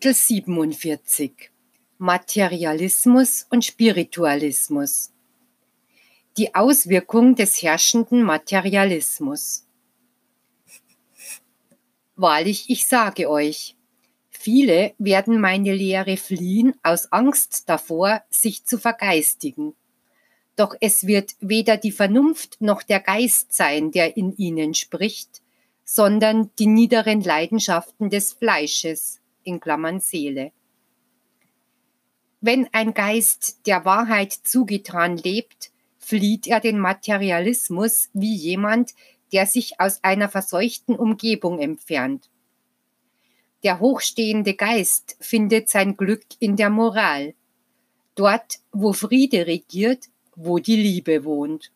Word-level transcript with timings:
Kapitel 0.00 0.14
47 0.14 1.50
Materialismus 1.98 3.46
und 3.50 3.66
Spiritualismus. 3.66 5.12
Die 6.38 6.54
Auswirkung 6.54 7.34
des 7.34 7.60
herrschenden 7.60 8.22
Materialismus. 8.22 9.66
Wahrlich, 12.16 12.70
ich 12.70 12.86
sage 12.86 13.28
euch, 13.28 13.76
viele 14.30 14.94
werden 14.96 15.38
meine 15.38 15.74
Lehre 15.74 16.16
fliehen 16.16 16.74
aus 16.82 17.12
Angst 17.12 17.64
davor, 17.68 18.22
sich 18.30 18.64
zu 18.64 18.78
vergeistigen. 18.78 19.74
Doch 20.56 20.74
es 20.80 21.06
wird 21.06 21.34
weder 21.40 21.76
die 21.76 21.92
Vernunft 21.92 22.56
noch 22.60 22.82
der 22.82 23.00
Geist 23.00 23.52
sein, 23.52 23.90
der 23.90 24.16
in 24.16 24.34
ihnen 24.38 24.72
spricht, 24.72 25.42
sondern 25.84 26.50
die 26.58 26.68
niederen 26.68 27.20
Leidenschaften 27.20 28.08
des 28.08 28.32
Fleisches, 28.32 29.19
in 29.44 29.60
Klammern 29.60 30.00
Seele. 30.00 30.52
Wenn 32.40 32.68
ein 32.72 32.94
Geist 32.94 33.66
der 33.66 33.84
Wahrheit 33.84 34.32
zugetan 34.32 35.16
lebt, 35.16 35.70
flieht 35.98 36.46
er 36.46 36.60
den 36.60 36.78
Materialismus 36.78 38.08
wie 38.14 38.34
jemand, 38.34 38.94
der 39.32 39.46
sich 39.46 39.78
aus 39.78 40.02
einer 40.02 40.28
verseuchten 40.28 40.96
Umgebung 40.96 41.58
entfernt. 41.58 42.30
Der 43.62 43.78
hochstehende 43.78 44.54
Geist 44.54 45.16
findet 45.20 45.68
sein 45.68 45.96
Glück 45.96 46.24
in 46.38 46.56
der 46.56 46.70
Moral, 46.70 47.34
dort, 48.14 48.58
wo 48.72 48.92
Friede 48.92 49.46
regiert, 49.46 50.06
wo 50.34 50.58
die 50.58 50.76
Liebe 50.76 51.24
wohnt. 51.24 51.70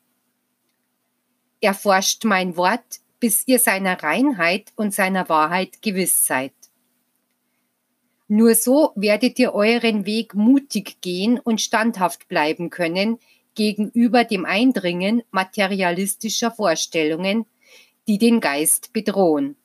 Erforscht 1.61 2.24
mein 2.24 2.56
Wort, 2.56 3.00
bis 3.20 3.46
ihr 3.46 3.58
seiner 3.58 4.02
Reinheit 4.02 4.72
und 4.77 4.94
seiner 4.94 5.28
Wahrheit 5.28 5.83
gewiss 5.83 6.27
seid. 6.27 6.52
Nur 8.28 8.55
so 8.55 8.92
werdet 8.94 9.39
ihr 9.39 9.55
euren 9.55 10.06
Weg 10.06 10.34
mutig 10.34 11.00
gehen 11.00 11.39
und 11.39 11.61
standhaft 11.61 12.28
bleiben 12.28 12.70
können 12.70 13.19
gegenüber 13.55 14.25
dem 14.25 14.44
Eindringen 14.44 15.22
materialistischer 15.30 16.50
Vorstellungen, 16.50 17.47
die 18.08 18.19
den 18.19 18.41
Geist 18.41 18.92
bedrohen. 18.92 19.56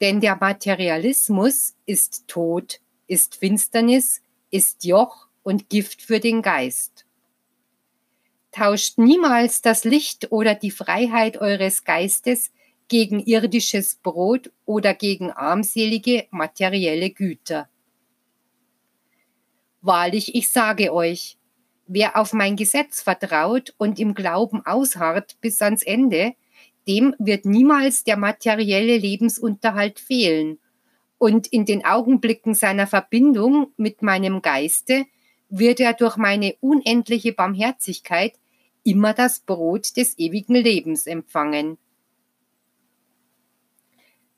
Denn 0.00 0.20
der 0.20 0.36
Materialismus 0.36 1.74
ist 1.86 2.28
Tod, 2.28 2.80
ist 3.06 3.36
Finsternis, 3.36 4.20
ist 4.50 4.84
Joch 4.84 5.28
und 5.42 5.70
Gift 5.70 6.02
für 6.02 6.20
den 6.20 6.42
Geist. 6.42 7.06
Tauscht 8.50 8.98
niemals 8.98 9.62
das 9.62 9.84
Licht 9.84 10.32
oder 10.32 10.54
die 10.54 10.70
Freiheit 10.70 11.38
eures 11.38 11.84
Geistes 11.84 12.50
gegen 12.88 13.20
irdisches 13.20 13.96
Brot 13.96 14.50
oder 14.64 14.94
gegen 14.94 15.30
armselige 15.30 16.26
materielle 16.30 17.10
Güter. 17.10 17.68
Wahrlich, 19.80 20.34
ich 20.34 20.48
sage 20.48 20.92
euch, 20.92 21.38
wer 21.86 22.16
auf 22.18 22.32
mein 22.32 22.56
Gesetz 22.56 23.02
vertraut 23.02 23.74
und 23.78 23.98
im 23.98 24.14
Glauben 24.14 24.64
ausharrt 24.64 25.36
bis 25.40 25.62
ans 25.62 25.82
Ende, 25.82 26.34
dem 26.88 27.14
wird 27.18 27.44
niemals 27.44 28.04
der 28.04 28.16
materielle 28.16 28.96
Lebensunterhalt 28.96 29.98
fehlen, 30.00 30.58
und 31.18 31.46
in 31.46 31.64
den 31.64 31.84
Augenblicken 31.84 32.54
seiner 32.54 32.86
Verbindung 32.86 33.72
mit 33.76 34.02
meinem 34.02 34.42
Geiste 34.42 35.06
wird 35.48 35.80
er 35.80 35.94
durch 35.94 36.16
meine 36.16 36.56
unendliche 36.60 37.32
Barmherzigkeit 37.32 38.34
immer 38.84 39.14
das 39.14 39.40
Brot 39.40 39.96
des 39.96 40.18
ewigen 40.18 40.54
Lebens 40.54 41.06
empfangen. 41.06 41.78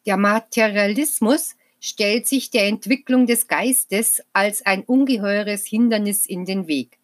Der 0.09 0.17
Materialismus 0.17 1.55
stellt 1.81 2.27
sich 2.27 2.49
der 2.49 2.67
Entwicklung 2.67 3.27
des 3.27 3.47
Geistes 3.47 4.23
als 4.33 4.65
ein 4.65 4.83
ungeheures 4.85 5.67
Hindernis 5.67 6.25
in 6.25 6.47
den 6.47 6.67
Weg. 6.67 6.99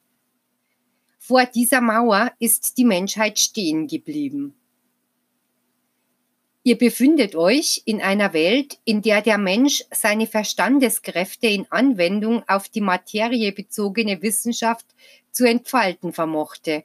Vor 1.19 1.45
dieser 1.45 1.83
Mauer 1.83 2.33
ist 2.39 2.79
die 2.79 2.87
Menschheit 2.87 3.39
stehen 3.39 3.89
geblieben. 3.89 4.55
Ihr 6.63 6.79
befindet 6.79 7.37
euch 7.37 7.83
in 7.85 8.01
einer 8.01 8.33
Welt, 8.33 8.79
in 8.87 9.03
der 9.03 9.21
der 9.21 9.37
Mensch 9.37 9.85
seine 9.91 10.27
Verstandeskräfte 10.27 11.47
in 11.47 11.67
Anwendung 11.69 12.43
auf 12.49 12.71
die 12.71 12.81
Materie 12.81 13.53
bezogene 13.53 14.23
Wissenschaft 14.23 14.87
zu 15.31 15.45
entfalten 15.45 16.15
vermochte 16.15 16.85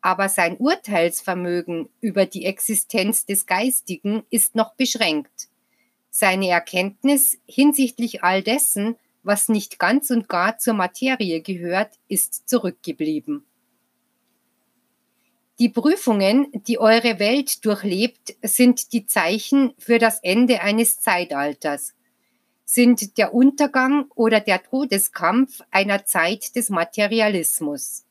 aber 0.00 0.28
sein 0.28 0.56
Urteilsvermögen 0.56 1.88
über 2.00 2.26
die 2.26 2.44
Existenz 2.44 3.26
des 3.26 3.46
Geistigen 3.46 4.22
ist 4.30 4.54
noch 4.54 4.74
beschränkt. 4.74 5.48
Seine 6.10 6.48
Erkenntnis 6.48 7.38
hinsichtlich 7.46 8.24
all 8.24 8.42
dessen, 8.42 8.96
was 9.22 9.48
nicht 9.48 9.78
ganz 9.78 10.10
und 10.10 10.28
gar 10.28 10.56
zur 10.56 10.74
Materie 10.74 11.42
gehört, 11.42 11.98
ist 12.08 12.48
zurückgeblieben. 12.48 13.44
Die 15.58 15.68
Prüfungen, 15.68 16.48
die 16.52 16.78
eure 16.78 17.18
Welt 17.18 17.64
durchlebt, 17.64 18.36
sind 18.42 18.92
die 18.92 19.06
Zeichen 19.06 19.74
für 19.78 19.98
das 19.98 20.20
Ende 20.22 20.60
eines 20.60 21.00
Zeitalters, 21.00 21.92
sind 22.64 23.18
der 23.18 23.34
Untergang 23.34 24.06
oder 24.14 24.40
der 24.40 24.62
Todeskampf 24.62 25.60
einer 25.70 26.06
Zeit 26.06 26.56
des 26.56 26.70
Materialismus. 26.70 28.05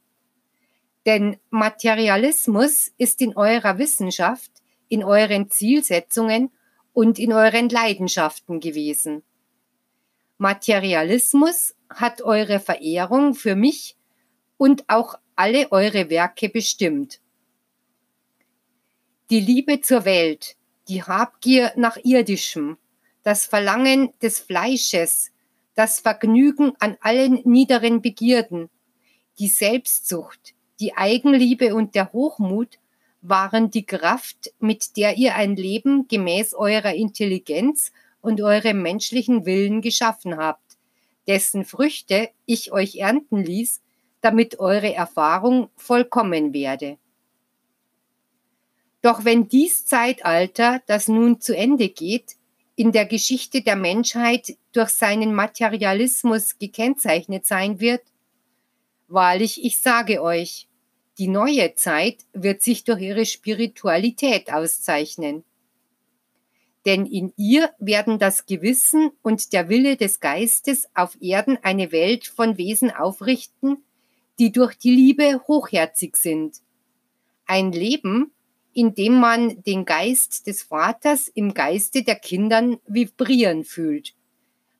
Denn 1.05 1.37
Materialismus 1.51 2.91
ist 2.97 3.21
in 3.21 3.35
eurer 3.37 3.77
Wissenschaft, 3.77 4.51
in 4.87 5.03
euren 5.03 5.49
Zielsetzungen 5.49 6.51
und 6.93 7.19
in 7.19 7.33
euren 7.33 7.69
Leidenschaften 7.69 8.59
gewesen. 8.59 9.23
Materialismus 10.37 11.75
hat 11.89 12.21
eure 12.21 12.59
Verehrung 12.59 13.35
für 13.35 13.55
mich 13.55 13.95
und 14.57 14.83
auch 14.87 15.15
alle 15.35 15.71
eure 15.71 16.09
Werke 16.09 16.49
bestimmt. 16.49 17.19
Die 19.29 19.39
Liebe 19.39 19.81
zur 19.81 20.05
Welt, 20.05 20.55
die 20.87 21.03
Habgier 21.03 21.71
nach 21.75 21.97
irdischem, 22.03 22.77
das 23.23 23.45
Verlangen 23.45 24.13
des 24.21 24.39
Fleisches, 24.39 25.31
das 25.73 25.99
Vergnügen 25.99 26.73
an 26.79 26.97
allen 27.01 27.41
niederen 27.43 28.01
Begierden, 28.01 28.69
die 29.39 29.47
Selbstsucht, 29.47 30.54
die 30.79 30.95
Eigenliebe 30.95 31.73
und 31.75 31.95
der 31.95 32.11
Hochmut 32.11 32.79
waren 33.21 33.71
die 33.71 33.85
Kraft, 33.85 34.53
mit 34.59 34.97
der 34.97 35.17
ihr 35.17 35.35
ein 35.35 35.55
Leben 35.55 36.07
gemäß 36.07 36.53
eurer 36.53 36.93
Intelligenz 36.93 37.91
und 38.21 38.41
eurem 38.41 38.81
menschlichen 38.81 39.45
Willen 39.45 39.81
geschaffen 39.81 40.37
habt, 40.37 40.77
dessen 41.27 41.65
Früchte 41.65 42.29
ich 42.45 42.71
euch 42.71 42.97
ernten 42.97 43.43
ließ, 43.43 43.81
damit 44.21 44.59
eure 44.59 44.93
Erfahrung 44.93 45.69
vollkommen 45.75 46.53
werde. 46.53 46.97
Doch 49.01 49.23
wenn 49.23 49.47
dies 49.47 49.85
Zeitalter, 49.85 50.81
das 50.87 51.07
nun 51.07 51.39
zu 51.39 51.55
Ende 51.55 51.89
geht, 51.89 52.35
in 52.75 52.91
der 52.91 53.05
Geschichte 53.05 53.61
der 53.61 53.75
Menschheit 53.75 54.57
durch 54.73 54.89
seinen 54.89 55.33
Materialismus 55.33 56.57
gekennzeichnet 56.57 57.45
sein 57.45 57.79
wird, 57.79 58.01
Wahrlich, 59.15 59.63
ich 59.63 59.81
sage 59.81 60.21
euch, 60.21 60.67
die 61.19 61.29
neue 61.29 61.73
Zeit 61.75 62.25
wird 62.33 62.61
sich 62.61 62.83
durch 62.83 62.99
ihre 62.99 63.25
Spiritualität 63.25 64.51
auszeichnen. 64.51 65.45
Denn 66.85 67.05
in 67.05 67.31
ihr 67.37 67.69
werden 67.79 68.19
das 68.19 68.45
Gewissen 68.45 69.11
und 69.21 69.53
der 69.53 69.69
Wille 69.69 69.95
des 69.95 70.19
Geistes 70.19 70.89
auf 70.93 71.15
Erden 71.21 71.57
eine 71.61 71.93
Welt 71.93 72.27
von 72.27 72.57
Wesen 72.57 72.91
aufrichten, 72.91 73.85
die 74.37 74.51
durch 74.51 74.75
die 74.75 74.93
Liebe 74.93 75.41
hochherzig 75.47 76.17
sind. 76.17 76.57
Ein 77.45 77.71
Leben, 77.71 78.33
in 78.73 78.95
dem 78.95 79.13
man 79.17 79.63
den 79.63 79.85
Geist 79.85 80.45
des 80.45 80.61
Vaters 80.61 81.29
im 81.29 81.53
Geiste 81.53 82.03
der 82.03 82.17
Kindern 82.17 82.79
vibrieren 82.85 83.63
fühlt, 83.63 84.13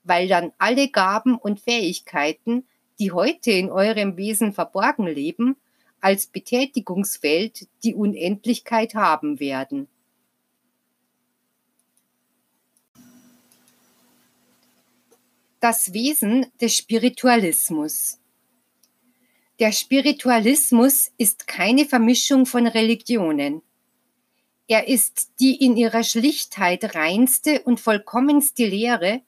weil 0.04 0.28
dann 0.28 0.52
alle 0.58 0.90
Gaben 0.90 1.38
und 1.38 1.62
Fähigkeiten 1.62 2.66
die 3.00 3.12
heute 3.12 3.52
in 3.52 3.70
eurem 3.70 4.18
Wesen 4.18 4.54
verborgen 4.54 5.08
leben, 5.08 5.56
als 6.02 6.28
Betätigungsfeld 6.28 7.68
die 7.84 7.96
Unendlichkeit 7.96 8.96
haben 8.96 9.40
werden. 9.40 9.88
Das 15.60 15.94
Wesen 15.94 16.46
des 16.62 16.76
Spiritualismus. 16.76 18.20
Der 19.58 19.72
Spiritualismus 19.72 21.12
ist 21.18 21.48
keine 21.48 21.86
Vermischung 21.86 22.46
von 22.46 22.68
Religionen. 22.68 23.62
Er 24.68 24.88
ist 24.88 25.32
die 25.40 25.56
in 25.56 25.78
ihrer 25.78 26.04
Schlichtheit 26.04 26.94
reinste 26.94 27.62
und 27.62 27.80
vollkommenste 27.80 28.66
Lehre, 28.66 29.22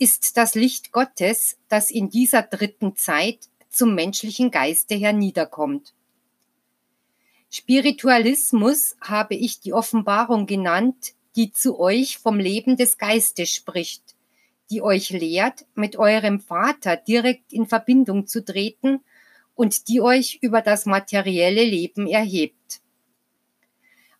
ist 0.00 0.38
das 0.38 0.54
Licht 0.54 0.92
Gottes, 0.92 1.58
das 1.68 1.90
in 1.90 2.08
dieser 2.08 2.42
dritten 2.42 2.96
Zeit 2.96 3.50
zum 3.68 3.94
menschlichen 3.94 4.50
Geiste 4.50 4.94
herniederkommt. 4.94 5.92
Spiritualismus 7.50 8.96
habe 9.02 9.34
ich 9.34 9.60
die 9.60 9.74
Offenbarung 9.74 10.46
genannt, 10.46 11.12
die 11.36 11.52
zu 11.52 11.78
euch 11.78 12.16
vom 12.16 12.38
Leben 12.38 12.78
des 12.78 12.96
Geistes 12.96 13.50
spricht, 13.50 14.16
die 14.70 14.80
euch 14.80 15.10
lehrt, 15.10 15.66
mit 15.74 15.96
eurem 15.96 16.40
Vater 16.40 16.96
direkt 16.96 17.52
in 17.52 17.66
Verbindung 17.66 18.26
zu 18.26 18.42
treten 18.42 19.00
und 19.54 19.88
die 19.88 20.00
euch 20.00 20.38
über 20.40 20.62
das 20.62 20.86
materielle 20.86 21.64
Leben 21.64 22.06
erhebt. 22.06 22.80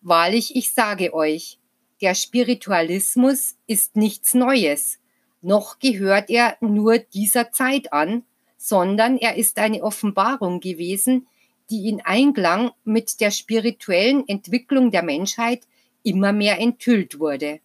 Wahrlich, 0.03 0.55
ich 0.57 0.75
sage 0.75 1.15
euch, 1.15 1.59
der 2.03 2.15
Spiritualismus 2.15 3.57
ist 3.67 3.97
nichts 3.97 4.35
Neues, 4.35 5.00
noch 5.43 5.79
gehört 5.79 6.31
er 6.31 6.57
nur 6.61 6.99
dieser 6.99 7.53
Zeit 7.53 7.93
an, 7.93 8.25
sondern 8.57 9.17
er 9.17 9.37
ist 9.37 9.59
eine 9.59 9.83
Offenbarung 9.83 10.61
gewesen, 10.61 11.27
die 11.71 11.89
in 11.89 12.01
Einklang 12.01 12.73
mit 12.85 13.21
der 13.21 13.31
spirituellen 13.31 14.29
Entwicklung 14.29 14.91
der 14.91 15.03
Menschheit 15.03 15.63
immer 16.03 16.33
mehr 16.33 16.59
enthüllt 16.59 17.19
wurde. 17.19 17.61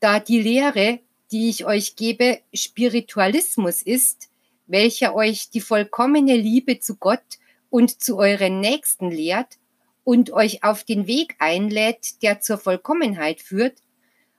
Da 0.00 0.18
die 0.18 0.40
Lehre, 0.40 1.00
die 1.30 1.48
ich 1.48 1.64
euch 1.64 1.96
gebe, 1.96 2.40
Spiritualismus 2.54 3.82
ist, 3.82 4.28
welcher 4.66 5.14
euch 5.14 5.50
die 5.50 5.60
vollkommene 5.60 6.36
Liebe 6.36 6.80
zu 6.80 6.96
Gott 6.96 7.38
und 7.70 8.02
zu 8.02 8.18
euren 8.18 8.60
Nächsten 8.60 9.10
lehrt 9.10 9.58
und 10.04 10.30
euch 10.32 10.64
auf 10.64 10.84
den 10.84 11.06
Weg 11.06 11.36
einlädt, 11.38 12.22
der 12.22 12.40
zur 12.40 12.58
Vollkommenheit 12.58 13.40
führt, 13.40 13.78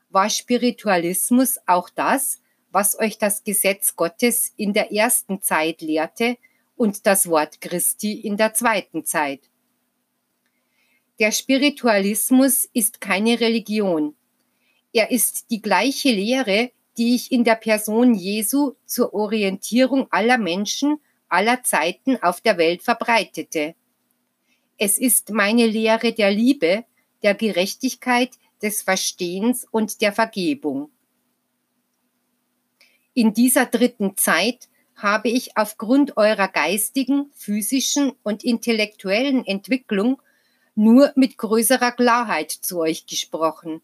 war 0.10 0.30
Spiritualismus 0.30 1.58
auch 1.66 1.90
das, 1.90 2.42
was 2.72 2.98
euch 3.00 3.18
das 3.18 3.44
Gesetz 3.44 3.96
Gottes 3.96 4.54
in 4.58 4.74
der 4.74 4.92
ersten 4.92 5.42
Zeit 5.42 5.82
lehrte 5.82 6.38
und 6.76 7.06
das 7.06 7.28
Wort 7.28 7.62
Christi 7.62 8.14
in 8.14 8.38
der 8.38 8.54
zweiten 8.54 9.04
Zeit. 9.04 9.42
Der 11.20 11.32
Spiritualismus 11.32 12.70
ist 12.74 13.02
keine 13.02 13.40
Religion. 13.40 14.16
Er 14.94 15.10
ist 15.10 15.50
die 15.50 15.62
gleiche 15.62 16.12
Lehre, 16.12 16.72
die 16.98 17.16
ich 17.16 17.32
in 17.32 17.44
der 17.44 17.56
Person 17.56 18.14
Jesu 18.14 18.74
zur 18.86 19.14
Orientierung 19.14 20.08
aller 20.12 20.38
Menschen 20.38 21.00
aller 21.30 21.64
Zeiten 21.64 22.18
auf 22.22 22.42
der 22.42 22.58
Welt 22.58 22.84
verbreitete. 22.84 23.76
Es 24.78 24.98
ist 24.98 25.32
meine 25.32 25.66
Lehre 25.66 26.14
der 26.14 26.32
Liebe, 26.32 26.86
der 27.24 27.34
Gerechtigkeit, 27.34 28.32
des 28.62 28.82
Verstehens 28.82 29.66
und 29.70 30.02
der 30.02 30.14
Vergebung. 30.14 30.90
In 33.14 33.34
dieser 33.34 33.66
dritten 33.66 34.16
Zeit 34.18 34.70
habe 34.96 35.30
ich 35.30 35.58
aufgrund 35.58 36.18
eurer 36.18 36.48
geistigen, 36.48 37.32
physischen 37.34 38.14
und 38.24 38.44
intellektuellen 38.44 39.46
Entwicklung 39.46 40.22
nur 40.76 41.12
mit 41.16 41.38
größerer 41.38 41.92
Klarheit 41.92 42.52
zu 42.52 42.80
euch 42.80 43.06
gesprochen. 43.06 43.82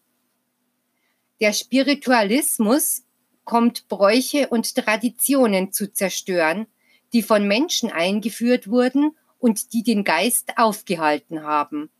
Der 1.40 1.52
Spiritualismus 1.52 3.02
kommt 3.44 3.88
Bräuche 3.88 4.48
und 4.48 4.74
Traditionen 4.74 5.72
zu 5.72 5.92
zerstören, 5.92 6.66
die 7.12 7.22
von 7.22 7.46
Menschen 7.46 7.90
eingeführt 7.90 8.68
wurden 8.68 9.16
und 9.38 9.72
die 9.72 9.82
den 9.82 10.04
Geist 10.04 10.56
aufgehalten 10.56 11.42
haben. 11.42 11.90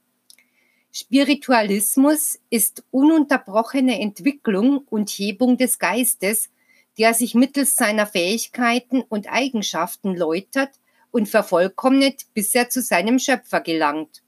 Spiritualismus 0.97 2.39
ist 2.51 2.85
ununterbrochene 2.93 4.01
Entwicklung 4.01 4.79
und 4.89 5.11
Hebung 5.11 5.57
des 5.57 5.81
Geistes, 5.81 6.51
der 6.99 7.15
sich 7.15 7.35
mittels 7.35 7.75
seiner 7.75 8.07
Fähigkeiten 8.07 9.03
und 9.03 9.27
Eigenschaften 9.29 10.15
läutert 10.15 10.71
und 11.11 11.29
vervollkommnet, 11.29 12.27
bis 12.33 12.55
er 12.55 12.69
zu 12.69 12.81
seinem 12.81 13.19
Schöpfer 13.19 13.61
gelangt. 13.61 14.23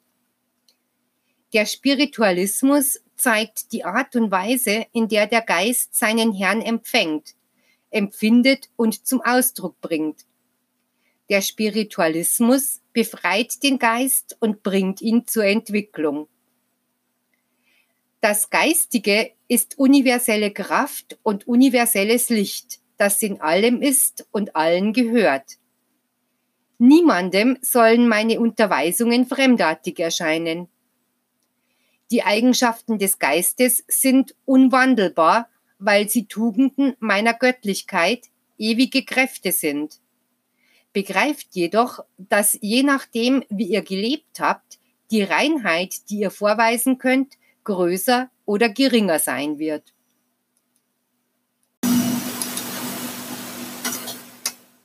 Der 1.53 1.67
Spiritualismus 1.67 2.99
zeigt 3.15 3.71
die 3.71 3.85
Art 3.85 4.17
und 4.17 4.33
Weise, 4.33 4.87
in 4.93 5.07
der 5.07 5.29
der 5.29 5.43
Geist 5.43 5.95
seinen 5.95 6.33
Herrn 6.33 6.63
empfängt, 6.63 7.37
empfindet 7.91 8.71
und 8.75 9.07
zum 9.07 9.21
Ausdruck 9.21 9.81
bringt. 9.81 10.27
Der 11.29 11.43
Spiritualismus 11.43 12.81
befreit 12.93 13.63
den 13.63 13.79
Geist 13.79 14.37
und 14.41 14.65
bringt 14.65 15.01
ihn 15.01 15.29
zur 15.29 15.45
Entwicklung. 15.45 16.27
Das 18.28 18.50
Geistige 18.50 19.31
ist 19.46 19.78
universelle 19.78 20.50
Kraft 20.50 21.17
und 21.23 21.46
universelles 21.46 22.28
Licht, 22.28 22.81
das 22.96 23.23
in 23.23 23.40
allem 23.40 23.82
ist 23.82 24.26
und 24.32 24.56
allen 24.56 24.93
gehört. 24.93 25.58
Niemandem 26.78 27.56
sollen 27.61 28.08
meine 28.08 28.40
Unterweisungen 28.40 29.26
fremdartig 29.26 30.00
erscheinen. 30.00 30.67
Die 32.11 32.25
Eigenschaften 32.25 32.99
des 32.99 33.20
Geistes 33.20 33.84
sind 33.87 34.34
unwandelbar, 34.44 35.49
weil 35.79 36.08
sie 36.08 36.26
Tugenden 36.26 36.96
meiner 36.99 37.32
Göttlichkeit, 37.32 38.25
ewige 38.58 39.05
Kräfte 39.05 39.52
sind. 39.52 40.00
Begreift 40.93 41.46
jedoch, 41.52 42.00
dass 42.19 42.58
je 42.61 42.82
nachdem, 42.82 43.44
wie 43.50 43.69
ihr 43.69 43.82
gelebt 43.82 44.40
habt, 44.40 44.81
die 45.12 45.22
Reinheit, 45.22 46.11
die 46.11 46.19
ihr 46.19 46.32
vorweisen 46.32 46.99
könnt, 46.99 47.37
größer 47.67 48.31
oder 48.47 48.71
geringer 48.71 49.19
sein 49.19 49.59
wird. 49.59 49.93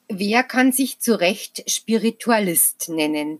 Wer 0.09 0.43
kann 0.43 0.73
sich 0.73 0.99
zu 0.99 1.17
Recht 1.17 1.63
Spiritualist 1.71 2.89
nennen? 2.89 3.39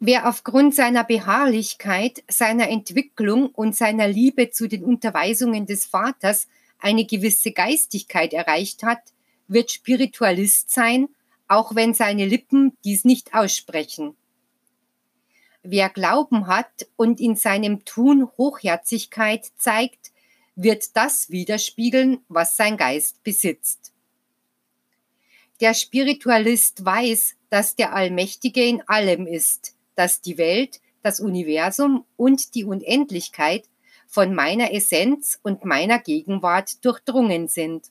Wer 0.00 0.28
aufgrund 0.28 0.74
seiner 0.74 1.04
Beharrlichkeit, 1.04 2.24
seiner 2.28 2.68
Entwicklung 2.68 3.46
und 3.46 3.76
seiner 3.76 4.08
Liebe 4.08 4.50
zu 4.50 4.66
den 4.66 4.84
Unterweisungen 4.84 5.66
des 5.66 5.86
Vaters 5.86 6.48
eine 6.78 7.06
gewisse 7.06 7.52
Geistigkeit 7.52 8.32
erreicht 8.32 8.82
hat, 8.82 9.00
wird 9.46 9.70
Spiritualist 9.70 10.70
sein, 10.70 11.08
auch 11.46 11.74
wenn 11.74 11.94
seine 11.94 12.26
Lippen 12.26 12.76
dies 12.84 13.04
nicht 13.04 13.32
aussprechen. 13.32 14.16
Wer 15.66 15.88
Glauben 15.88 16.46
hat 16.46 16.86
und 16.96 17.20
in 17.20 17.36
seinem 17.36 17.86
Tun 17.86 18.28
Hochherzigkeit 18.36 19.46
zeigt, 19.56 20.12
wird 20.56 20.94
das 20.94 21.30
widerspiegeln, 21.30 22.18
was 22.28 22.58
sein 22.58 22.76
Geist 22.76 23.24
besitzt. 23.24 23.94
Der 25.62 25.72
Spiritualist 25.72 26.84
weiß, 26.84 27.36
dass 27.48 27.76
der 27.76 27.94
Allmächtige 27.94 28.62
in 28.62 28.86
allem 28.88 29.26
ist, 29.26 29.74
dass 29.94 30.20
die 30.20 30.36
Welt, 30.36 30.82
das 31.02 31.18
Universum 31.18 32.04
und 32.16 32.54
die 32.54 32.64
Unendlichkeit 32.64 33.66
von 34.06 34.34
meiner 34.34 34.70
Essenz 34.74 35.40
und 35.42 35.64
meiner 35.64 35.98
Gegenwart 35.98 36.84
durchdrungen 36.84 37.48
sind. 37.48 37.90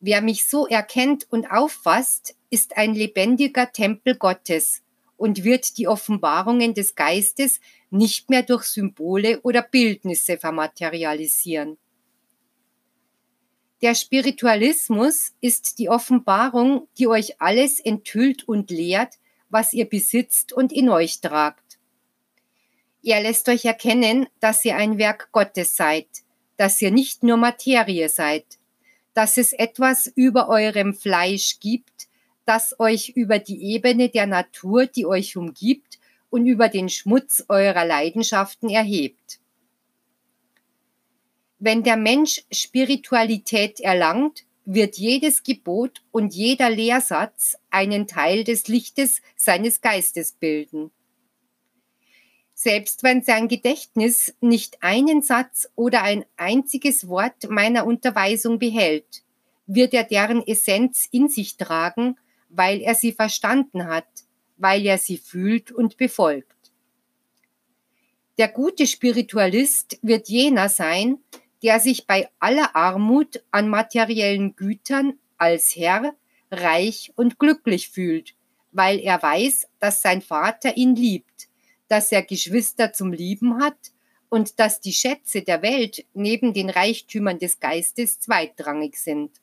Wer 0.00 0.20
mich 0.20 0.48
so 0.48 0.66
erkennt 0.66 1.30
und 1.30 1.46
auffasst, 1.46 2.34
ist 2.50 2.76
ein 2.76 2.92
lebendiger 2.92 3.70
Tempel 3.70 4.16
Gottes, 4.16 4.82
und 5.22 5.44
wird 5.44 5.78
die 5.78 5.86
Offenbarungen 5.86 6.74
des 6.74 6.96
Geistes 6.96 7.60
nicht 7.90 8.28
mehr 8.28 8.42
durch 8.42 8.64
Symbole 8.64 9.40
oder 9.42 9.62
Bildnisse 9.62 10.36
vermaterialisieren. 10.36 11.78
Der 13.82 13.94
Spiritualismus 13.94 15.30
ist 15.40 15.78
die 15.78 15.88
Offenbarung, 15.88 16.88
die 16.98 17.06
euch 17.06 17.40
alles 17.40 17.78
enthüllt 17.78 18.48
und 18.48 18.72
lehrt, 18.72 19.14
was 19.48 19.72
ihr 19.72 19.88
besitzt 19.88 20.52
und 20.52 20.72
in 20.72 20.88
euch 20.88 21.20
tragt. 21.20 21.78
Er 23.04 23.22
lässt 23.22 23.48
euch 23.48 23.64
erkennen, 23.64 24.26
dass 24.40 24.64
ihr 24.64 24.74
ein 24.74 24.98
Werk 24.98 25.28
Gottes 25.30 25.76
seid, 25.76 26.08
dass 26.56 26.82
ihr 26.82 26.90
nicht 26.90 27.22
nur 27.22 27.36
Materie 27.36 28.08
seid, 28.08 28.58
dass 29.14 29.38
es 29.38 29.52
etwas 29.52 30.10
über 30.16 30.48
eurem 30.48 30.94
Fleisch 30.94 31.60
gibt, 31.60 32.08
das 32.44 32.78
euch 32.78 33.10
über 33.10 33.38
die 33.38 33.62
Ebene 33.72 34.08
der 34.08 34.26
Natur, 34.26 34.86
die 34.86 35.06
euch 35.06 35.36
umgibt, 35.36 35.98
und 36.30 36.46
über 36.46 36.68
den 36.68 36.88
Schmutz 36.88 37.44
eurer 37.48 37.84
Leidenschaften 37.84 38.70
erhebt. 38.70 39.38
Wenn 41.58 41.82
der 41.82 41.96
Mensch 41.96 42.42
Spiritualität 42.50 43.80
erlangt, 43.80 44.44
wird 44.64 44.96
jedes 44.96 45.42
Gebot 45.42 46.02
und 46.10 46.34
jeder 46.34 46.70
Lehrsatz 46.70 47.56
einen 47.70 48.06
Teil 48.06 48.44
des 48.44 48.66
Lichtes 48.66 49.20
seines 49.36 49.80
Geistes 49.80 50.32
bilden. 50.32 50.90
Selbst 52.54 53.02
wenn 53.02 53.22
sein 53.22 53.48
Gedächtnis 53.48 54.34
nicht 54.40 54.82
einen 54.82 55.20
Satz 55.20 55.68
oder 55.74 56.02
ein 56.02 56.24
einziges 56.36 57.08
Wort 57.08 57.50
meiner 57.50 57.86
Unterweisung 57.86 58.58
behält, 58.58 59.22
wird 59.66 59.92
er 59.94 60.04
deren 60.04 60.46
Essenz 60.46 61.08
in 61.10 61.28
sich 61.28 61.56
tragen 61.56 62.16
weil 62.54 62.80
er 62.80 62.94
sie 62.94 63.12
verstanden 63.12 63.86
hat, 63.86 64.06
weil 64.56 64.84
er 64.86 64.98
sie 64.98 65.16
fühlt 65.16 65.72
und 65.72 65.96
befolgt. 65.96 66.52
Der 68.38 68.48
gute 68.48 68.86
Spiritualist 68.86 69.98
wird 70.02 70.28
jener 70.28 70.68
sein, 70.68 71.18
der 71.62 71.80
sich 71.80 72.06
bei 72.06 72.28
aller 72.38 72.74
Armut 72.74 73.42
an 73.50 73.68
materiellen 73.68 74.56
Gütern 74.56 75.18
als 75.36 75.76
Herr, 75.76 76.14
reich 76.50 77.12
und 77.16 77.38
glücklich 77.38 77.88
fühlt, 77.88 78.34
weil 78.72 78.98
er 79.00 79.22
weiß, 79.22 79.68
dass 79.78 80.02
sein 80.02 80.22
Vater 80.22 80.76
ihn 80.76 80.94
liebt, 80.94 81.48
dass 81.88 82.12
er 82.12 82.22
Geschwister 82.22 82.92
zum 82.92 83.12
Lieben 83.12 83.62
hat 83.62 83.92
und 84.28 84.58
dass 84.58 84.80
die 84.80 84.92
Schätze 84.92 85.42
der 85.42 85.62
Welt 85.62 86.06
neben 86.14 86.52
den 86.54 86.70
Reichtümern 86.70 87.38
des 87.38 87.60
Geistes 87.60 88.18
zweitrangig 88.18 88.96
sind. 88.96 89.41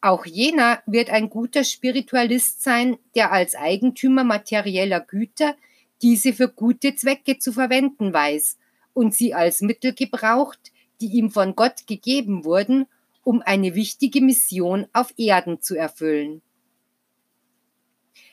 Auch 0.00 0.24
jener 0.24 0.82
wird 0.86 1.10
ein 1.10 1.28
guter 1.28 1.62
Spiritualist 1.62 2.62
sein, 2.62 2.98
der 3.14 3.32
als 3.32 3.54
Eigentümer 3.54 4.24
materieller 4.24 5.00
Güter 5.00 5.56
diese 6.00 6.32
für 6.32 6.48
gute 6.48 6.94
Zwecke 6.94 7.38
zu 7.38 7.52
verwenden 7.52 8.12
weiß 8.12 8.56
und 8.94 9.14
sie 9.14 9.34
als 9.34 9.60
Mittel 9.60 9.92
gebraucht, 9.92 10.72
die 11.00 11.08
ihm 11.08 11.30
von 11.30 11.54
Gott 11.54 11.86
gegeben 11.86 12.44
wurden, 12.44 12.86
um 13.22 13.42
eine 13.42 13.74
wichtige 13.74 14.22
Mission 14.22 14.86
auf 14.94 15.12
Erden 15.18 15.60
zu 15.60 15.76
erfüllen. 15.76 16.40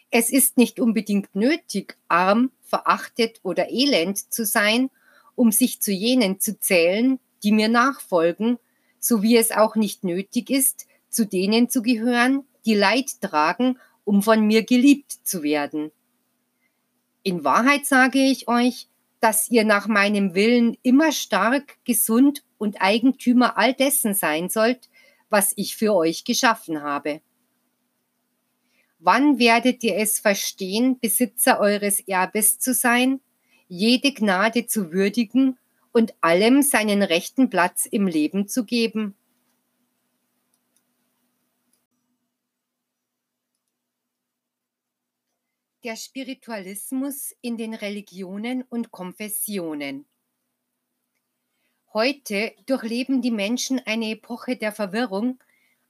Es 0.10 0.32
ist 0.32 0.58
nicht 0.58 0.80
unbedingt 0.80 1.36
nötig, 1.36 1.98
arm, 2.08 2.52
verachtet 2.62 3.40
oder 3.44 3.70
elend 3.70 4.34
zu 4.34 4.46
sein, 4.46 4.90
um 5.36 5.52
sich 5.52 5.82
zu 5.82 5.92
jenen 5.92 6.40
zu 6.40 6.60
zählen, 6.60 7.20
die 7.44 7.52
mir 7.52 7.68
nachfolgen, 7.68 8.58
so 9.00 9.22
wie 9.22 9.36
es 9.36 9.52
auch 9.52 9.76
nicht 9.76 10.06
nötig 10.06 10.50
ist, 10.50 10.88
zu 11.18 11.26
denen 11.26 11.68
zu 11.68 11.82
gehören, 11.82 12.44
die 12.68 12.76
Leid 12.76 13.22
tragen, 13.22 13.80
um 14.04 14.22
von 14.22 14.46
mir 14.46 14.64
geliebt 14.64 15.12
zu 15.12 15.42
werden. 15.42 15.90
In 17.24 17.44
Wahrheit 17.44 17.88
sage 17.88 18.20
ich 18.20 18.48
euch, 18.48 18.88
dass 19.20 19.50
ihr 19.50 19.66
nach 19.66 19.88
meinem 19.88 20.36
Willen 20.36 20.78
immer 20.84 21.12
stark, 21.12 21.84
gesund 21.86 22.44
und 22.60 22.84
Eigentümer 22.84 23.58
all 23.58 23.74
dessen 23.74 24.14
sein 24.14 24.50
sollt, 24.50 24.92
was 25.32 25.54
ich 25.56 25.76
für 25.76 25.96
euch 25.96 26.24
geschaffen 26.24 26.84
habe. 26.84 27.22
Wann 29.00 29.40
werdet 29.40 29.84
ihr 29.84 29.96
es 29.98 30.20
verstehen, 30.20 31.00
Besitzer 31.00 31.60
eures 31.60 32.00
Erbes 32.02 32.60
zu 32.60 32.76
sein, 32.76 33.22
jede 33.68 34.14
Gnade 34.14 34.68
zu 34.68 34.92
würdigen 34.92 35.58
und 35.92 36.14
allem 36.22 36.62
seinen 36.62 37.02
rechten 37.02 37.50
Platz 37.50 37.88
im 37.88 38.06
Leben 38.06 38.48
zu 38.48 38.66
geben? 38.66 39.16
Der 45.84 45.96
Spiritualismus 45.96 47.36
in 47.42 47.56
den 47.56 47.76
Religionen 47.76 48.64
und 48.64 48.90
Konfessionen. 48.90 50.08
Heute 51.94 52.54
durchleben 52.66 53.22
die 53.22 53.30
Menschen 53.30 53.80
eine 53.86 54.10
Epoche 54.10 54.56
der 54.58 54.72
Verwirrung, 54.72 55.38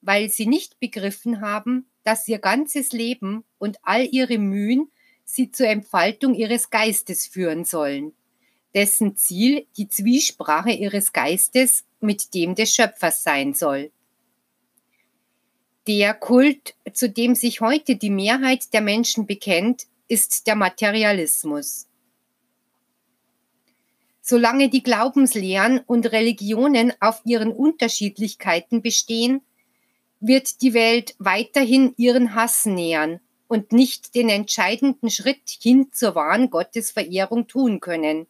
weil 0.02 0.30
sie 0.30 0.46
nicht 0.46 0.82
begriffen 0.82 1.40
haben, 1.40 1.90
dass 2.04 2.28
ihr 2.28 2.40
ganzes 2.40 2.92
Leben 2.92 3.46
und 3.60 3.78
all 3.82 4.06
ihre 4.06 4.38
Mühen 4.38 4.92
sie 5.24 5.52
zur 5.52 5.68
Entfaltung 5.68 6.36
ihres 6.36 6.70
Geistes 6.70 7.26
führen 7.26 7.64
sollen, 7.64 8.14
dessen 8.76 9.16
Ziel 9.16 9.68
die 9.78 9.88
Zwiesprache 9.88 10.72
ihres 10.72 11.14
Geistes 11.14 11.86
mit 12.02 12.34
dem 12.34 12.56
des 12.56 12.76
Schöpfers 12.76 13.24
sein 13.24 13.54
soll. 13.54 13.92
Der 15.88 16.14
Kult, 16.14 16.76
zu 16.92 17.10
dem 17.10 17.34
sich 17.34 17.62
heute 17.62 17.96
die 17.96 18.10
Mehrheit 18.10 18.74
der 18.74 18.82
Menschen 18.82 19.26
bekennt, 19.26 19.84
ist 20.10 20.46
der 20.46 20.56
Materialismus. 20.56 21.88
Solange 24.22 24.70
die 24.70 24.84
Glaubenslehren 24.84 25.80
und 25.80 26.12
Religionen 26.12 26.92
auf 27.00 27.22
ihren 27.24 27.54
Unterschiedlichkeiten 27.54 28.82
bestehen, 28.82 29.40
wird 30.20 30.62
die 30.62 30.74
Welt 30.74 31.16
weiterhin 31.20 31.94
ihren 31.96 32.36
Hass 32.36 32.66
nähern 32.66 33.22
und 33.48 33.72
nicht 33.72 34.14
den 34.14 34.28
entscheidenden 34.28 35.10
Schritt 35.10 35.48
hin 35.48 35.94
zur 35.94 36.16
wahren 36.16 36.50
Gottesverehrung 36.50 37.48
tun 37.48 37.80
können. 37.80 38.28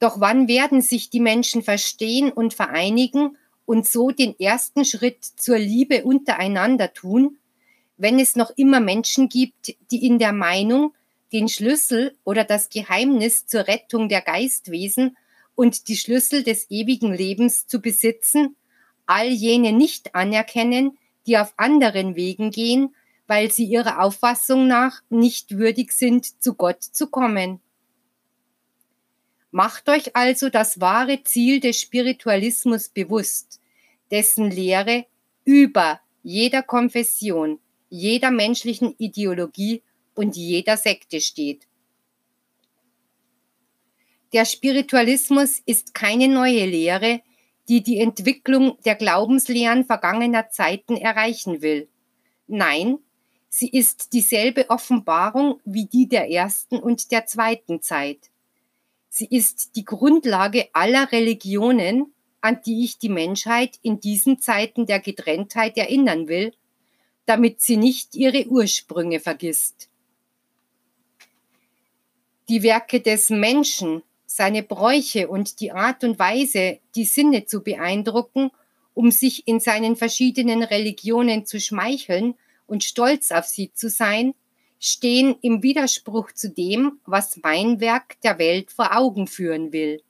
Doch 0.00 0.18
wann 0.18 0.48
werden 0.48 0.82
sich 0.82 1.10
die 1.10 1.20
Menschen 1.20 1.62
verstehen 1.62 2.32
und 2.32 2.52
vereinigen 2.52 3.36
und 3.72 3.88
so 3.88 4.10
den 4.10 4.38
ersten 4.38 4.84
Schritt 4.84 5.24
zur 5.24 5.56
Liebe 5.56 6.04
untereinander 6.04 6.92
tun, 6.92 7.38
wenn 7.96 8.18
es 8.18 8.36
noch 8.36 8.50
immer 8.54 8.80
Menschen 8.80 9.30
gibt, 9.30 9.74
die 9.90 10.06
in 10.06 10.18
der 10.18 10.34
Meinung, 10.34 10.92
den 11.32 11.48
Schlüssel 11.48 12.14
oder 12.22 12.44
das 12.44 12.68
Geheimnis 12.68 13.46
zur 13.46 13.66
Rettung 13.66 14.10
der 14.10 14.20
Geistwesen 14.20 15.16
und 15.54 15.88
die 15.88 15.96
Schlüssel 15.96 16.42
des 16.42 16.70
ewigen 16.70 17.14
Lebens 17.14 17.66
zu 17.66 17.80
besitzen, 17.80 18.56
all 19.06 19.28
jene 19.28 19.72
nicht 19.72 20.14
anerkennen, 20.14 20.98
die 21.26 21.38
auf 21.38 21.54
anderen 21.56 22.14
Wegen 22.14 22.50
gehen, 22.50 22.94
weil 23.26 23.50
sie 23.50 23.64
ihrer 23.64 24.02
Auffassung 24.02 24.66
nach 24.66 25.00
nicht 25.08 25.56
würdig 25.56 25.92
sind, 25.92 26.42
zu 26.42 26.52
Gott 26.56 26.82
zu 26.82 27.06
kommen. 27.06 27.58
Macht 29.50 29.88
euch 29.88 30.14
also 30.14 30.50
das 30.50 30.78
wahre 30.78 31.24
Ziel 31.24 31.58
des 31.60 31.80
Spiritualismus 31.80 32.90
bewusst, 32.90 33.61
dessen 34.12 34.50
Lehre 34.50 35.06
über 35.44 36.00
jeder 36.22 36.62
Konfession, 36.62 37.58
jeder 37.88 38.30
menschlichen 38.30 38.94
Ideologie 38.98 39.82
und 40.14 40.36
jeder 40.36 40.76
Sekte 40.76 41.20
steht. 41.20 41.66
Der 44.32 44.44
Spiritualismus 44.44 45.60
ist 45.66 45.94
keine 45.94 46.28
neue 46.28 46.64
Lehre, 46.66 47.20
die 47.68 47.82
die 47.82 47.98
Entwicklung 47.98 48.78
der 48.84 48.94
Glaubenslehren 48.94 49.84
vergangener 49.84 50.50
Zeiten 50.50 50.96
erreichen 50.96 51.62
will. 51.62 51.88
Nein, 52.46 52.98
sie 53.48 53.68
ist 53.68 54.12
dieselbe 54.12 54.70
Offenbarung 54.70 55.60
wie 55.64 55.86
die 55.86 56.08
der 56.08 56.30
ersten 56.30 56.78
und 56.78 57.12
der 57.12 57.26
zweiten 57.26 57.82
Zeit. 57.82 58.30
Sie 59.08 59.26
ist 59.26 59.76
die 59.76 59.84
Grundlage 59.84 60.68
aller 60.72 61.12
Religionen, 61.12 62.11
an 62.42 62.60
die 62.66 62.84
ich 62.84 62.98
die 62.98 63.08
Menschheit 63.08 63.78
in 63.82 64.00
diesen 64.00 64.40
Zeiten 64.40 64.84
der 64.84 65.00
Getrenntheit 65.00 65.78
erinnern 65.78 66.28
will 66.28 66.52
damit 67.26 67.60
sie 67.60 67.76
nicht 67.76 68.14
ihre 68.14 68.46
Ursprünge 68.46 69.20
vergisst. 69.20 69.88
Die 72.48 72.62
Werke 72.62 73.00
des 73.00 73.30
Menschen, 73.30 74.02
seine 74.26 74.62
Bräuche 74.62 75.28
und 75.28 75.60
die 75.60 75.72
Art 75.72 76.04
und 76.04 76.18
Weise, 76.18 76.78
die 76.94 77.04
Sinne 77.04 77.44
zu 77.46 77.62
beeindrucken, 77.62 78.50
um 78.94 79.10
sich 79.10 79.46
in 79.46 79.60
seinen 79.60 79.96
verschiedenen 79.96 80.62
Religionen 80.62 81.46
zu 81.46 81.60
schmeicheln 81.60 82.34
und 82.66 82.84
stolz 82.84 83.30
auf 83.30 83.46
sie 83.46 83.72
zu 83.72 83.88
sein, 83.88 84.34
stehen 84.80 85.36
im 85.40 85.62
Widerspruch 85.62 86.32
zu 86.32 86.50
dem, 86.50 87.00
was 87.06 87.38
mein 87.42 87.80
Werk 87.80 88.20
der 88.22 88.38
Welt 88.38 88.72
vor 88.72 88.96
Augen 88.96 89.28
führen 89.28 89.72
will. 89.72 90.02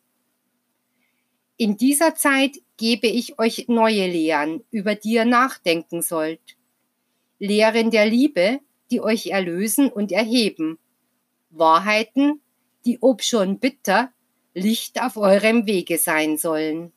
In 1.63 1.77
dieser 1.77 2.17
Zeit 2.17 2.59
gebe 2.77 3.07
ich 3.07 3.39
euch 3.39 3.69
neue 3.69 4.09
Lehren, 4.09 4.65
über 4.73 4.97
die 4.97 5.13
ihr 5.13 5.25
nachdenken 5.25 6.03
sollt. 6.03 6.57
Lehren 7.39 7.93
der 7.93 8.05
Liebe, 8.05 8.59
die 8.91 9.01
euch 9.01 9.29
erlösen 9.29 9.89
und 9.89 10.11
erheben. 10.11 10.81
Wahrheiten, 11.51 12.41
die 12.85 13.01
obschon 13.01 13.61
bitter, 13.61 14.11
Licht 14.55 15.01
auf 15.01 15.17
eurem 15.17 15.65
Wege 15.65 15.99
sein 15.99 16.37
sollen. 16.37 16.91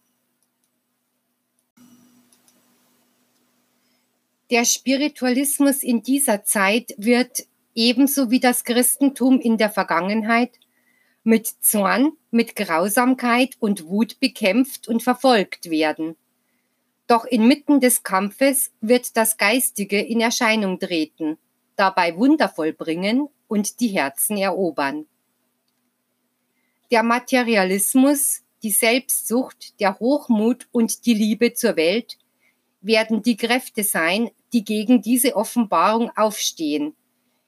Der 4.50 4.66
Spiritualismus 4.66 5.84
in 5.84 6.02
dieser 6.02 6.44
Zeit 6.44 6.96
wird 6.98 7.46
ebenso 7.76 8.32
wie 8.32 8.40
das 8.40 8.64
Christentum 8.64 9.40
in 9.40 9.60
der 9.60 9.70
Vergangenheit 9.70 10.58
mit 11.26 11.48
Zorn, 11.48 12.12
mit 12.30 12.56
Grausamkeit 12.56 13.56
und 13.60 13.88
Wut 13.88 14.20
bekämpft 14.20 14.88
und 14.88 15.02
verfolgt 15.02 15.72
werden. 15.72 16.16
Doch 17.08 17.26
inmitten 17.26 17.80
des 17.80 18.04
Kampfes 18.04 18.72
wird 18.80 19.18
das 19.18 19.38
Geistige 19.38 20.00
in 20.00 20.22
Erscheinung 20.22 20.80
treten, 20.80 21.38
dabei 21.76 22.16
Wunder 22.16 22.48
vollbringen 22.48 23.28
und 23.48 23.80
die 23.80 23.88
Herzen 23.88 24.38
erobern. 24.38 25.08
Der 26.92 27.02
Materialismus, 27.02 28.44
die 28.62 28.72
Selbstsucht, 28.72 29.80
der 29.80 30.00
Hochmut 30.00 30.68
und 30.72 31.08
die 31.08 31.16
Liebe 31.16 31.54
zur 31.54 31.76
Welt 31.76 32.20
werden 32.82 33.24
die 33.24 33.36
Kräfte 33.36 33.84
sein, 33.84 34.30
die 34.54 34.64
gegen 34.64 35.02
diese 35.02 35.36
Offenbarung 35.36 36.12
aufstehen, 36.16 36.96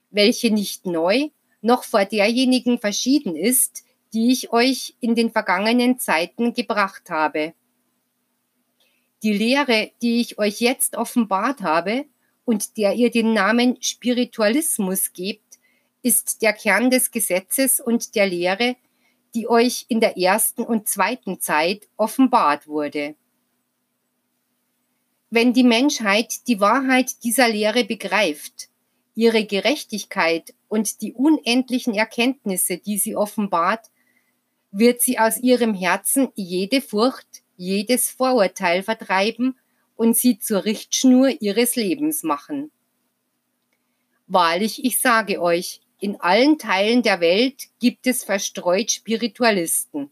welche 0.10 0.52
nicht 0.52 0.88
neu 0.88 1.30
noch 1.62 1.84
vor 1.84 2.06
derjenigen 2.06 2.80
verschieden 2.80 3.36
ist, 3.36 3.84
die 4.14 4.32
ich 4.32 4.52
euch 4.52 4.96
in 5.00 5.16
den 5.16 5.32
vergangenen 5.32 6.00
Zeiten 6.00 6.54
gebracht 6.54 7.10
habe. 7.10 7.54
Die 9.24 9.34
Lehre, 9.34 9.92
die 10.02 10.22
ich 10.22 10.38
euch 10.38 10.60
jetzt 10.62 10.96
offenbart 10.96 11.62
habe 11.62 12.06
und 12.46 12.78
der 12.78 12.94
ihr 12.94 13.12
den 13.12 13.34
Namen 13.34 13.82
Spiritualismus 13.82 15.12
gebt, 15.14 15.60
ist 16.04 16.42
der 16.42 16.54
Kern 16.54 16.90
des 16.90 17.12
Gesetzes 17.12 17.80
und 17.80 18.16
der 18.16 18.28
Lehre, 18.28 18.76
die 19.36 19.50
euch 19.50 19.86
in 19.90 20.00
der 20.00 20.18
ersten 20.18 20.64
und 20.64 20.88
zweiten 20.88 21.42
Zeit 21.42 21.88
offenbart 21.98 22.68
wurde. 22.68 23.16
Wenn 25.30 25.52
die 25.52 25.64
Menschheit 25.64 26.48
die 26.48 26.62
Wahrheit 26.62 27.24
dieser 27.24 27.50
Lehre 27.50 27.84
begreift, 27.84 28.70
ihre 29.14 29.46
Gerechtigkeit 29.46 30.54
und 30.68 31.02
die 31.02 31.14
unendlichen 31.14 31.94
Erkenntnisse, 31.94 32.78
die 32.78 32.98
sie 32.98 33.16
offenbart, 33.16 33.88
wird 34.72 35.02
sie 35.02 35.20
aus 35.20 35.38
ihrem 35.38 35.74
Herzen 35.74 36.30
jede 36.36 36.82
Furcht, 36.82 37.44
jedes 37.56 38.10
Vorurteil 38.10 38.84
vertreiben 38.84 39.58
und 39.96 40.16
sie 40.16 40.40
zur 40.40 40.66
Richtschnur 40.66 41.42
ihres 41.42 41.76
Lebens 41.76 42.24
machen. 42.24 42.72
Wahrlich, 44.28 44.84
ich 44.84 45.00
sage 45.00 45.42
euch, 45.42 45.82
in 46.00 46.20
allen 46.20 46.60
Teilen 46.60 47.02
der 47.02 47.22
Welt 47.22 47.64
gibt 47.80 48.06
es 48.06 48.24
verstreut 48.24 48.92
Spiritualisten. 48.92 50.12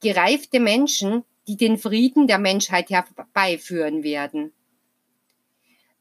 Gereifte 0.00 0.60
Menschen, 0.60 1.24
die 1.48 1.56
den 1.56 1.78
Frieden 1.78 2.26
der 2.26 2.38
Menschheit 2.38 2.90
herbeiführen 2.90 4.02
werden. 4.02 4.52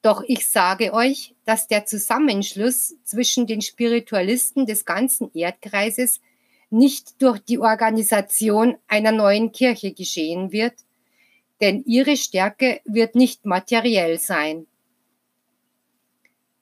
Doch 0.06 0.22
ich 0.28 0.52
sage 0.52 0.94
euch, 0.94 1.34
dass 1.46 1.68
der 1.68 1.88
Zusammenschluss 1.88 2.94
zwischen 3.06 3.48
den 3.48 3.64
Spiritualisten 3.64 4.68
des 4.68 4.86
ganzen 4.86 5.32
Erdkreises 5.34 6.22
nicht 6.70 7.20
durch 7.24 7.40
die 7.40 7.58
Organisation 7.58 8.78
einer 8.86 9.12
neuen 9.12 9.52
Kirche 9.52 9.94
geschehen 9.94 10.52
wird, 10.52 10.76
denn 11.60 11.84
ihre 11.88 12.18
Stärke 12.18 12.82
wird 12.86 13.16
nicht 13.16 13.48
materiell 13.48 14.20
sein. 14.20 14.68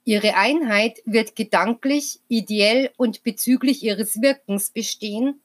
Ihre 0.05 0.38
Einheit 0.38 1.01
wird 1.03 1.35
gedanklich, 1.35 2.21
ideell 2.29 2.91
und 2.95 3.23
bezüglich 3.23 3.83
ihres 3.83 4.21
Wirkens 4.21 4.69
bestehen 4.69 5.41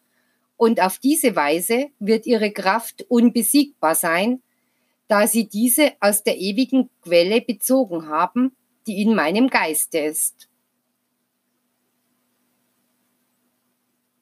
und 0.56 0.80
auf 0.80 1.00
diese 1.00 1.34
Weise 1.34 1.88
wird 1.98 2.26
ihre 2.26 2.52
Kraft 2.52 3.06
unbesiegbar 3.08 3.96
sein, 3.96 4.40
da 5.08 5.26
sie 5.26 5.48
diese 5.48 5.92
aus 6.00 6.22
der 6.22 6.38
ewigen 6.38 6.90
Quelle 7.02 7.40
bezogen 7.40 8.06
haben, 8.06 8.54
die 8.86 9.02
in 9.02 9.14
meinem 9.14 9.48
Geiste 9.48 9.98
ist. 9.98 10.48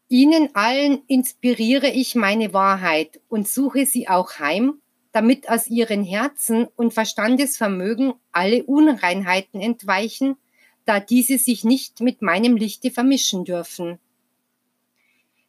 Ihnen 0.08 0.54
allen 0.54 1.02
inspiriere 1.08 1.88
ich 1.88 2.14
meine 2.14 2.52
Wahrheit 2.52 3.20
und 3.28 3.48
suche 3.48 3.86
sie 3.86 4.08
auch 4.08 4.38
heim, 4.38 4.80
damit 5.10 5.48
aus 5.48 5.66
ihren 5.66 6.04
Herzen 6.04 6.68
und 6.76 6.94
Verstandesvermögen 6.94 8.14
alle 8.30 8.62
Unreinheiten 8.64 9.60
entweichen, 9.60 10.36
da 10.84 11.00
diese 11.00 11.38
sich 11.38 11.64
nicht 11.64 12.00
mit 12.00 12.22
meinem 12.22 12.56
Lichte 12.56 12.92
vermischen 12.92 13.44
dürfen. 13.44 13.98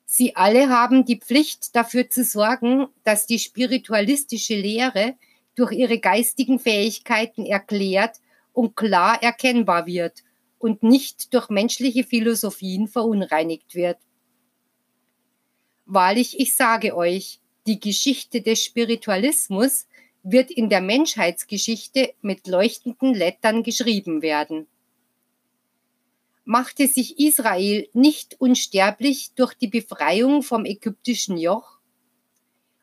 Sie 0.10 0.38
alle 0.38 0.70
haben 0.70 1.04
die 1.04 1.20
Pflicht 1.20 1.76
dafür 1.76 2.10
zu 2.10 2.24
sorgen, 2.24 2.88
dass 3.04 3.28
die 3.28 3.40
spiritualistische 3.40 4.56
Lehre 4.56 5.16
durch 5.54 5.74
ihre 5.74 6.00
geistigen 6.00 6.60
Fähigkeiten 6.60 7.46
erklärt 7.46 8.22
und 8.54 8.78
klar 8.78 9.22
erkennbar 9.22 9.86
wird 9.86 10.24
und 10.60 10.82
nicht 10.82 11.34
durch 11.34 11.50
menschliche 11.50 12.06
Philosophien 12.06 12.88
verunreinigt 12.88 13.76
wird. 13.76 13.98
Wahrlich, 15.86 16.40
ich 16.40 16.56
sage 16.56 16.96
euch, 16.96 17.42
die 17.68 17.82
Geschichte 17.82 18.42
des 18.42 18.64
Spiritualismus 18.64 19.88
wird 20.24 20.52
in 20.52 20.70
der 20.70 20.82
Menschheitsgeschichte 20.82 22.14
mit 22.22 22.48
leuchtenden 22.48 23.14
Lettern 23.14 23.62
geschrieben 23.62 24.22
werden. 24.22 24.68
Machte 26.50 26.88
sich 26.88 27.20
Israel 27.20 27.90
nicht 27.92 28.40
unsterblich 28.40 29.34
durch 29.36 29.54
die 29.54 29.68
Befreiung 29.68 30.44
vom 30.44 30.64
ägyptischen 30.64 31.38
Joch? 31.38 31.80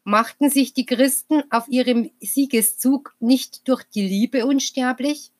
Machten 0.02 0.50
sich 0.50 0.74
die 0.74 0.84
Christen 0.84 1.44
auf 1.48 1.66
ihrem 1.68 2.10
Siegeszug 2.20 3.16
nicht 3.20 3.66
durch 3.66 3.82
die 3.84 4.06
Liebe 4.06 4.44
unsterblich? 4.44 5.32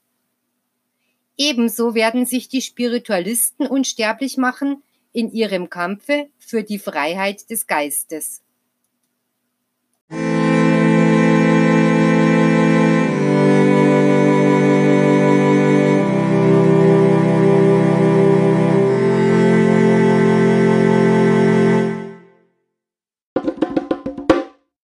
Ebenso 1.37 1.94
werden 1.94 2.24
sich 2.24 2.48
die 2.48 2.62
Spiritualisten 2.62 3.66
unsterblich 3.66 4.38
machen, 4.38 4.82
in 5.12 5.30
ihrem 5.30 5.68
Kampfe 5.68 6.30
für 6.38 6.62
die 6.62 6.78
Freiheit 6.78 7.50
des 7.50 7.66
Geistes. 7.66 8.43